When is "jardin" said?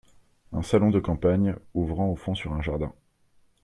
2.63-2.91